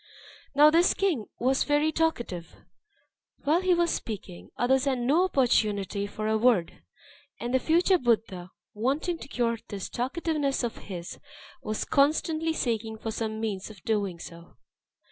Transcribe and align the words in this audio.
Now 0.55 0.71
this 0.71 0.95
king 0.95 1.27
was 1.37 1.63
very 1.63 1.91
talkative; 1.91 2.55
while 3.43 3.61
he 3.61 3.75
was 3.75 3.91
speaking, 3.91 4.49
others 4.57 4.85
had 4.85 4.97
no 4.97 5.25
opportunity 5.25 6.07
for 6.07 6.27
a 6.27 6.39
word. 6.39 6.81
And 7.39 7.53
the 7.53 7.59
future 7.59 7.99
Buddha, 7.99 8.49
wanting 8.73 9.19
to 9.19 9.27
cure 9.27 9.59
this 9.69 9.89
talkativeness 9.89 10.63
of 10.63 10.77
his, 10.89 11.19
was 11.61 11.85
constantly 11.85 12.51
seeking 12.51 12.97
for 12.97 13.11
some 13.11 13.39
means 13.39 13.69
of 13.69 13.83
doing 13.83 14.17
so. 14.17 14.57